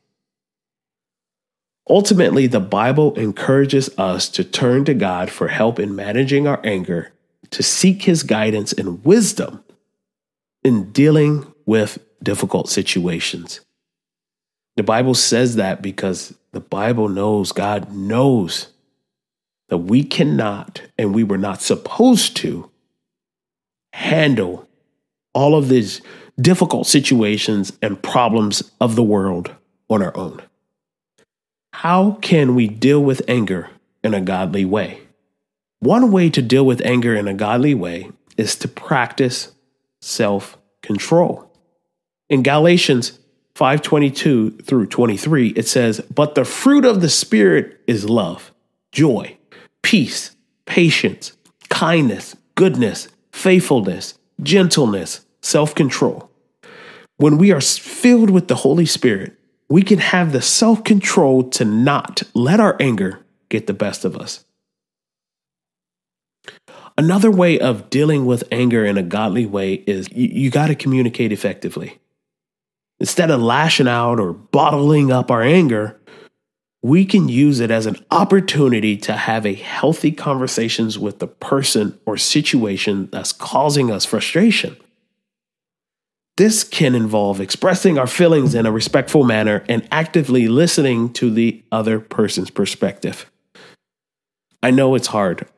Ultimately, 1.90 2.46
the 2.46 2.60
Bible 2.60 3.16
encourages 3.16 3.90
us 3.98 4.30
to 4.30 4.44
turn 4.44 4.86
to 4.86 4.94
God 4.94 5.32
for 5.32 5.48
help 5.48 5.80
in 5.80 5.96
managing 5.96 6.46
our 6.46 6.62
anger, 6.64 7.12
to 7.50 7.64
seek 7.64 8.04
his 8.04 8.22
guidance 8.22 8.72
and 8.72 9.04
wisdom 9.04 9.64
in 10.64 10.92
dealing 10.92 11.52
with 11.66 11.98
difficult 12.22 12.70
situations. 12.70 13.62
The 14.76 14.84
Bible 14.84 15.16
says 15.16 15.56
that 15.56 15.82
because 15.82 16.36
the 16.52 16.60
Bible 16.60 17.10
knows, 17.10 17.52
God 17.52 17.92
knows 17.92 18.68
that 19.70 19.80
we 19.80 20.04
cannot 20.04 20.82
and 20.98 21.14
we 21.14 21.24
were 21.24 21.38
not 21.38 21.62
supposed 21.62 22.36
to 22.38 22.70
handle 23.94 24.68
all 25.34 25.56
of 25.56 25.70
these 25.70 26.02
difficult 26.40 26.88
situations 26.88 27.74
and 27.82 28.02
problems 28.02 28.72
of 28.80 28.96
the 28.96 29.04
world 29.04 29.56
on 29.90 30.02
our 30.02 30.16
own. 30.16 30.42
How 31.74 32.18
can 32.22 32.56
we 32.56 32.68
deal 32.68 33.02
with 33.02 33.22
anger 33.28 33.70
in 34.04 34.14
a 34.14 34.22
godly 34.22 34.66
way? 34.66 35.02
One 35.80 36.12
way 36.12 36.30
to 36.30 36.42
deal 36.42 36.66
with 36.66 36.86
anger 36.86 37.16
in 37.16 37.28
a 37.28 37.34
godly 37.34 37.74
way 37.74 38.12
is 38.38 38.56
to 38.58 38.68
practice 38.68 39.54
self 40.02 40.58
control. 40.82 41.50
In 42.30 42.44
Galatians 42.44 43.20
5:22 43.56 44.62
through 44.64 44.88
23 44.88 45.50
it 45.50 45.68
says, 45.68 46.02
"But 46.14 46.36
the 46.36 46.46
fruit 46.46 46.86
of 46.86 47.02
the 47.02 47.10
spirit 47.10 47.80
is 47.88 48.10
love, 48.10 48.52
joy, 48.92 49.38
peace, 49.82 50.36
patience, 50.66 51.34
kindness, 51.70 52.36
goodness, 52.56 53.08
faithfulness, 53.32 54.16
gentleness, 54.42 55.22
self-control." 55.42 56.30
When 57.18 57.38
we 57.38 57.52
are 57.52 57.62
filled 57.62 58.30
with 58.30 58.48
the 58.48 58.56
Holy 58.56 58.86
Spirit, 58.86 59.39
we 59.70 59.84
can 59.84 60.00
have 60.00 60.32
the 60.32 60.42
self 60.42 60.84
control 60.84 61.44
to 61.52 61.64
not 61.64 62.24
let 62.34 62.60
our 62.60 62.76
anger 62.80 63.24
get 63.50 63.68
the 63.68 63.74
best 63.74 64.04
of 64.04 64.18
us. 64.18 64.44
Another 66.98 67.32
way 67.32 67.60
of 67.60 67.90
dealing 67.90 68.26
with 68.26 68.44
anger 68.52 68.84
in 68.84 68.98
a 68.98 69.04
godly 69.04 69.46
way 69.46 69.76
is 69.88 70.12
you, 70.12 70.28
you 70.28 70.52
got 70.52 70.68
to 70.68 70.76
communicate 70.76 71.32
effectively. 71.32 72.00
Instead 73.00 73.32
of 73.32 73.42
lashing 73.42 73.88
out 73.88 74.20
or 74.20 74.34
bottling 74.34 75.10
up 75.12 75.32
our 75.32 75.42
anger, 75.42 75.98
we 76.82 77.06
can 77.06 77.30
use 77.30 77.60
it 77.60 77.72
as 77.72 77.86
an 77.86 78.04
opportunity 78.12 78.98
to 78.98 79.14
have 79.14 79.46
a 79.46 79.54
healthy 79.54 80.12
conversations 80.12 81.00
with 81.00 81.20
the 81.20 81.28
person 81.28 81.98
or 82.06 82.18
situation 82.18 83.08
that's 83.12 83.32
causing 83.32 83.92
us 83.92 84.06
frustration. 84.06 84.76
This 86.40 86.64
can 86.64 86.96
involve 86.96 87.42
expressing 87.42 87.98
our 87.98 88.08
feelings 88.08 88.56
in 88.56 88.66
a 88.66 88.72
respectful 88.72 89.26
manner 89.26 89.66
and 89.68 89.86
actively 89.92 90.48
listening 90.48 91.12
to 91.16 91.30
the 91.30 91.62
other 91.70 92.00
person's 92.00 92.50
perspective. 92.50 93.30
I 94.64 94.72
know 94.72 94.96
it's 94.96 95.08
hard. 95.08 95.50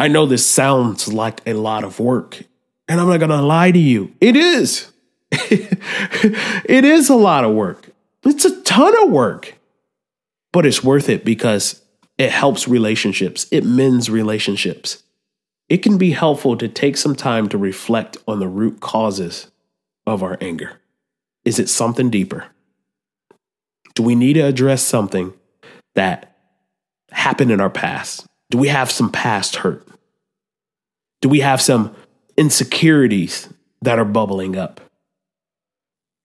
I 0.00 0.08
know 0.08 0.26
this 0.26 0.44
sounds 0.44 1.12
like 1.12 1.42
a 1.46 1.52
lot 1.52 1.84
of 1.84 2.00
work, 2.00 2.42
and 2.88 3.00
I'm 3.00 3.08
not 3.08 3.24
to 3.24 3.40
lie 3.40 3.70
to 3.70 3.78
you. 3.78 4.16
It 4.20 4.34
is. 4.34 4.90
it 5.30 6.84
is 6.84 7.08
a 7.08 7.14
lot 7.14 7.44
of 7.44 7.54
work. 7.54 7.90
It's 8.24 8.44
a 8.44 8.62
ton 8.62 9.00
of 9.04 9.12
work, 9.12 9.54
but 10.52 10.66
it's 10.66 10.82
worth 10.82 11.08
it 11.08 11.24
because 11.24 11.84
it 12.18 12.32
helps 12.32 12.66
relationships, 12.66 13.46
it 13.52 13.64
mends 13.64 14.10
relationships. 14.10 15.04
It 15.68 15.84
can 15.84 15.98
be 15.98 16.10
helpful 16.10 16.56
to 16.56 16.66
take 16.66 16.96
some 16.96 17.14
time 17.14 17.48
to 17.50 17.56
reflect 17.56 18.16
on 18.26 18.40
the 18.40 18.48
root 18.48 18.80
causes 18.80 19.52
of 20.06 20.22
our 20.22 20.38
anger? 20.40 20.80
Is 21.44 21.58
it 21.58 21.68
something 21.68 22.10
deeper? 22.10 22.46
Do 23.94 24.02
we 24.02 24.14
need 24.14 24.34
to 24.34 24.40
address 24.40 24.82
something 24.82 25.32
that 25.94 26.36
happened 27.10 27.50
in 27.50 27.60
our 27.60 27.70
past? 27.70 28.26
Do 28.50 28.58
we 28.58 28.68
have 28.68 28.90
some 28.90 29.10
past 29.10 29.56
hurt? 29.56 29.86
Do 31.22 31.28
we 31.28 31.40
have 31.40 31.60
some 31.60 31.94
insecurities 32.36 33.48
that 33.82 33.98
are 33.98 34.04
bubbling 34.04 34.56
up? 34.56 34.80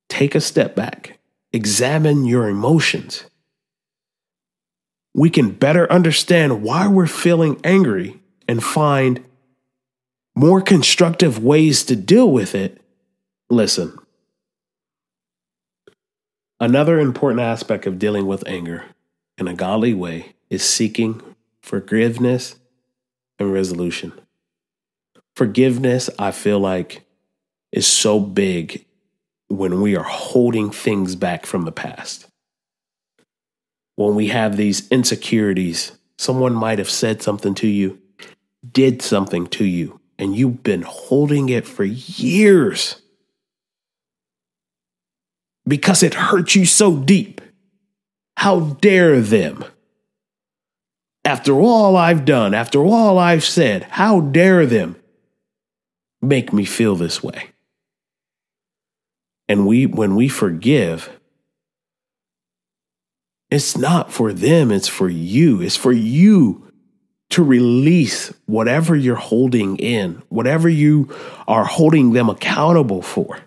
Take 0.10 0.36
a 0.36 0.42
step 0.42 0.76
back, 0.76 1.20
examine 1.54 2.26
your 2.26 2.50
emotions. 2.50 3.24
We 5.14 5.30
can 5.30 5.52
better 5.52 5.92
understand 5.92 6.62
why 6.62 6.88
we're 6.88 7.08
feeling 7.08 7.60
angry 7.64 8.20
and 8.48 8.64
find 8.64 9.24
more 10.36 10.62
constructive 10.62 11.44
ways 11.44 11.84
to 11.86 11.96
deal 11.96 12.30
with 12.30 12.56
it 12.56 12.81
Listen. 13.52 14.00
Another 16.62 17.02
important 17.02 17.42
aspect 17.42 17.86
of 17.86 18.00
dealing 18.00 18.26
with 18.26 18.48
anger 18.48 18.86
in 19.38 19.50
a 19.50 19.54
godly 19.54 19.94
way 19.94 20.36
is 20.50 20.64
seeking 20.64 21.22
forgiveness 21.62 22.56
and 23.38 23.52
resolution. 23.52 24.14
Forgiveness, 25.36 26.10
I 26.18 26.32
feel 26.32 26.62
like, 26.62 27.04
is 27.74 27.86
so 27.86 28.22
big 28.22 28.86
when 29.50 29.82
we 29.82 29.98
are 29.98 30.04
holding 30.04 30.72
things 30.72 31.18
back 31.18 31.46
from 31.46 31.64
the 31.66 31.74
past. 31.74 32.28
When 33.98 34.16
we 34.16 34.28
have 34.28 34.56
these 34.56 34.88
insecurities, 34.88 35.92
someone 36.18 36.56
might 36.56 36.80
have 36.80 36.90
said 36.90 37.22
something 37.22 37.54
to 37.56 37.68
you, 37.68 38.00
did 38.72 39.02
something 39.02 39.46
to 39.48 39.66
you, 39.66 40.00
and 40.18 40.38
you've 40.38 40.64
been 40.64 40.84
holding 40.84 41.50
it 41.50 41.68
for 41.68 41.84
years 41.84 43.01
because 45.68 46.04
it 46.04 46.14
hurt 46.14 46.56
you 46.56 46.66
so 46.66 46.98
deep. 46.98 47.42
How 48.38 48.60
dare 48.82 49.22
them? 49.22 49.64
After 51.24 51.54
all 51.54 51.96
I've 51.96 52.26
done, 52.26 52.54
after 52.54 52.84
all 52.84 53.20
I've 53.20 53.44
said, 53.44 53.84
how 53.84 54.22
dare 54.22 54.66
them 54.66 54.96
make 56.22 56.52
me 56.52 56.66
feel 56.66 56.96
this 56.96 57.22
way? 57.22 57.52
And 59.48 59.68
we 59.68 59.86
when 59.86 60.16
we 60.16 60.30
forgive, 60.30 61.10
it's 63.52 63.78
not 63.78 64.12
for 64.12 64.32
them, 64.34 64.72
it's 64.72 64.88
for 64.88 65.10
you. 65.10 65.62
It's 65.62 65.76
for 65.76 65.92
you 65.92 66.72
to 67.32 67.44
release 67.44 68.34
whatever 68.46 68.96
you're 68.96 69.16
holding 69.16 69.78
in, 69.78 70.22
whatever 70.30 70.68
you 70.68 71.14
are 71.48 71.66
holding 71.66 72.14
them 72.14 72.30
accountable 72.30 73.02
for. 73.02 73.40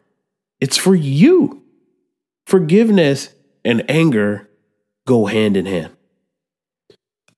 It's 0.61 0.77
for 0.77 0.95
you. 0.95 1.64
Forgiveness 2.47 3.35
and 3.65 3.89
anger 3.91 4.49
go 5.07 5.27
hand 5.27 5.57
in 5.57 5.67
hand. 5.67 5.97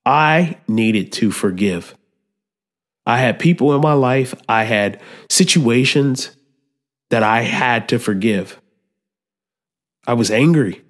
I 0.05 0.59
needed 0.69 1.13
to 1.13 1.31
forgive. 1.31 1.97
I 3.07 3.19
had 3.19 3.39
people 3.39 3.75
in 3.75 3.81
my 3.81 3.93
life, 3.93 4.35
I 4.49 4.65
had 4.65 5.01
situations 5.31 6.37
that 7.11 7.23
I 7.23 7.43
had 7.43 7.89
to 7.91 7.99
forgive. 7.99 8.61
I 10.07 10.15
was 10.15 10.31
angry. 10.31 10.83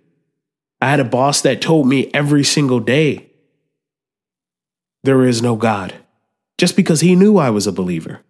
I 0.80 0.90
had 0.90 1.00
a 1.00 1.04
boss 1.04 1.42
that 1.42 1.62
told 1.62 1.86
me 1.88 2.10
every 2.12 2.44
single 2.44 2.80
day 2.80 3.30
there 5.04 5.24
is 5.24 5.42
no 5.42 5.56
God 5.56 5.94
just 6.58 6.76
because 6.76 7.00
he 7.00 7.14
knew 7.14 7.38
I 7.38 7.50
was 7.50 7.66
a 7.66 7.72
believer. 7.72 8.22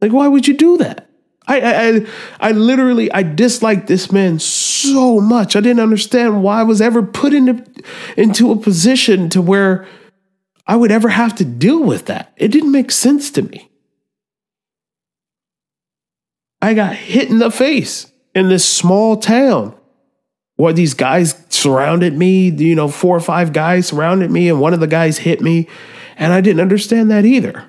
Like, 0.00 0.12
why 0.12 0.28
would 0.28 0.46
you 0.46 0.54
do 0.54 0.78
that? 0.78 1.07
I, 1.48 1.60
I, 1.60 2.06
I 2.40 2.52
literally, 2.52 3.10
I 3.10 3.22
disliked 3.22 3.86
this 3.86 4.12
man 4.12 4.38
so 4.38 5.18
much. 5.20 5.56
I 5.56 5.60
didn't 5.60 5.80
understand 5.80 6.42
why 6.42 6.60
I 6.60 6.62
was 6.62 6.80
ever 6.82 7.02
put 7.02 7.32
into, 7.32 7.64
into 8.16 8.52
a 8.52 8.56
position 8.56 9.30
to 9.30 9.40
where 9.40 9.86
I 10.66 10.76
would 10.76 10.92
ever 10.92 11.08
have 11.08 11.34
to 11.36 11.46
deal 11.46 11.82
with 11.82 12.06
that. 12.06 12.32
It 12.36 12.48
didn't 12.48 12.70
make 12.70 12.90
sense 12.90 13.30
to 13.32 13.42
me. 13.42 13.70
I 16.60 16.74
got 16.74 16.94
hit 16.94 17.30
in 17.30 17.38
the 17.38 17.50
face 17.50 18.12
in 18.34 18.50
this 18.50 18.68
small 18.68 19.16
town 19.16 19.74
where 20.56 20.72
these 20.74 20.92
guys 20.92 21.42
surrounded 21.48 22.14
me, 22.14 22.50
you 22.50 22.74
know, 22.74 22.88
four 22.88 23.16
or 23.16 23.20
five 23.20 23.52
guys 23.52 23.86
surrounded 23.86 24.30
me, 24.30 24.48
and 24.48 24.60
one 24.60 24.74
of 24.74 24.80
the 24.80 24.86
guys 24.86 25.18
hit 25.18 25.40
me. 25.40 25.68
And 26.16 26.32
I 26.32 26.40
didn't 26.40 26.60
understand 26.60 27.10
that 27.10 27.24
either 27.24 27.64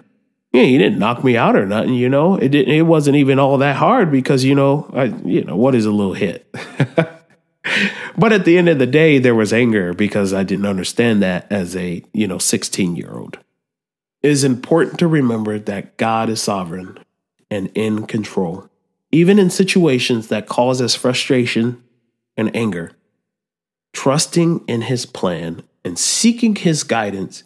yeah, 0.51 0.63
he 0.63 0.77
didn't 0.77 0.99
knock 0.99 1.23
me 1.23 1.37
out 1.37 1.55
or 1.55 1.65
nothing, 1.65 1.93
you 1.93 2.09
know. 2.09 2.35
It 2.35 2.49
didn't 2.49 2.73
it 2.73 2.81
wasn't 2.83 3.17
even 3.17 3.37
all 3.37 3.57
that 3.59 3.75
hard 3.75 4.11
because, 4.11 4.43
you 4.43 4.55
know, 4.55 4.89
I 4.93 5.05
you 5.25 5.43
know, 5.43 5.55
what 5.55 5.75
is 5.75 5.85
a 5.85 5.91
little 5.91 6.13
hit? 6.13 6.49
but 8.17 8.33
at 8.33 8.45
the 8.45 8.57
end 8.57 8.67
of 8.69 8.79
the 8.79 8.87
day, 8.87 9.19
there 9.19 9.35
was 9.35 9.53
anger 9.53 9.93
because 9.93 10.33
I 10.33 10.43
didn't 10.43 10.65
understand 10.65 11.21
that 11.21 11.51
as 11.51 11.75
a, 11.75 12.03
you 12.13 12.27
know, 12.27 12.37
16-year-old. 12.37 13.37
It 14.21 14.31
is 14.31 14.43
important 14.43 14.99
to 14.99 15.07
remember 15.07 15.59
that 15.59 15.97
God 15.97 16.29
is 16.29 16.41
sovereign 16.41 16.97
and 17.49 17.71
in 17.75 18.07
control. 18.07 18.69
Even 19.11 19.39
in 19.39 19.49
situations 19.49 20.27
that 20.27 20.47
cause 20.47 20.81
us 20.81 20.95
frustration 20.95 21.81
and 22.35 22.55
anger, 22.55 22.91
trusting 23.93 24.63
in 24.67 24.81
his 24.81 25.05
plan 25.05 25.63
and 25.83 25.97
seeking 25.97 26.55
his 26.55 26.83
guidance 26.83 27.43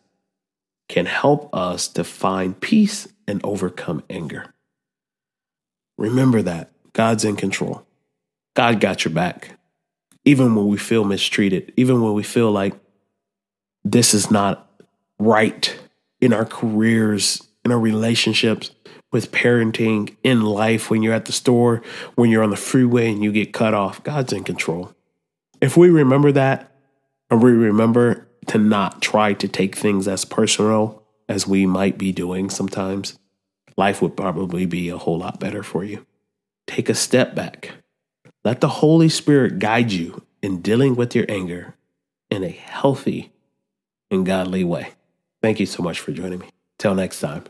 can 0.90 1.06
help 1.06 1.50
us 1.54 1.88
to 1.90 2.04
find 2.04 2.60
peace 2.60 3.08
and 3.28 3.44
overcome 3.44 4.04
anger. 4.10 4.54
Remember 5.98 6.42
that 6.42 6.72
God's 6.94 7.26
in 7.26 7.36
control. 7.36 7.86
God 8.56 8.80
got 8.80 9.06
your 9.06 9.14
back. 9.14 9.58
Even 10.26 10.56
when 10.56 10.68
we 10.68 10.78
feel 10.78 11.04
mistreated, 11.04 11.74
even 11.76 12.02
when 12.02 12.14
we 12.14 12.24
feel 12.24 12.52
like 12.52 12.74
this 13.84 14.14
is 14.14 14.32
not 14.32 14.70
right 15.20 15.78
in 16.22 16.34
our 16.34 16.46
careers, 16.46 17.46
in 17.66 17.72
our 17.72 17.80
relationships, 17.80 18.72
with 19.12 19.32
parenting, 19.32 20.16
in 20.24 20.42
life, 20.42 20.90
when 20.90 21.04
you're 21.04 21.14
at 21.14 21.26
the 21.26 21.32
store, 21.32 21.82
when 22.16 22.30
you're 22.30 22.44
on 22.44 22.50
the 22.50 22.56
freeway 22.56 23.12
and 23.12 23.24
you 23.24 23.32
get 23.32 23.54
cut 23.54 23.74
off, 23.74 24.04
God's 24.04 24.34
in 24.34 24.44
control. 24.44 24.94
If 25.62 25.78
we 25.78 25.90
remember 25.90 26.32
that, 26.32 26.72
and 27.30 27.42
we 27.42 27.52
remember 27.52 28.28
to 28.48 28.58
not 28.58 29.02
try 29.02 29.34
to 29.34 29.48
take 29.48 29.76
things 29.76 30.08
as 30.08 30.26
personal 30.26 31.04
as 31.30 31.48
we 31.48 31.66
might 31.66 31.98
be 31.98 32.12
doing 32.12 32.50
sometimes, 32.50 33.18
life 33.78 34.02
would 34.02 34.18
probably 34.18 34.66
be 34.66 34.90
a 34.90 34.98
whole 34.98 35.18
lot 35.18 35.40
better 35.40 35.64
for 35.64 35.84
you. 35.84 36.06
Take 36.68 36.90
a 36.90 36.96
step 36.96 37.36
back. 37.36 37.72
Let 38.44 38.62
the 38.62 38.68
Holy 38.68 39.10
Spirit 39.10 39.60
guide 39.60 39.92
you 39.92 40.24
in 40.42 40.62
dealing 40.62 40.96
with 40.96 41.16
your 41.16 41.26
anger 41.30 41.76
in 42.30 42.44
a 42.44 42.50
healthy 42.50 43.32
and 44.12 44.26
godly 44.26 44.64
way. 44.64 44.90
Thank 45.42 45.60
you 45.60 45.66
so 45.66 45.82
much 45.84 46.00
for 46.00 46.12
joining 46.12 46.40
me. 46.40 46.50
Till 46.78 46.96
next 46.96 47.20
time. 47.20 47.46